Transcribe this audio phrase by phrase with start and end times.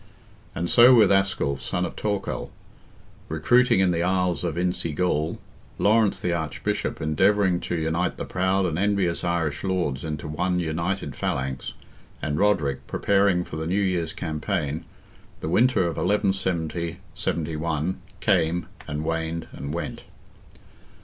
[0.55, 2.49] And so with Asculph, son of Torcall,
[3.29, 5.37] recruiting in the isles of Insi Gall,
[5.77, 11.15] Lawrence, the Archbishop, endeavouring to unite the proud and envious Irish lords into one united
[11.15, 11.73] phalanx,
[12.19, 14.85] and Roderick, preparing for the new year's campaign,
[15.39, 20.05] the winter of 1170 '71, came, and waned, and went.